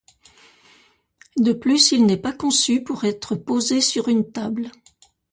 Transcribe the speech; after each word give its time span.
De 1.37 1.53
plus, 1.53 1.91
il 1.91 2.07
n'est 2.07 2.17
pas 2.17 2.31
conçu 2.33 2.83
pour 2.83 3.03
être 3.05 3.35
posé 3.35 3.81
sur 3.81 4.07
une 4.09 4.31
table. 4.31 4.71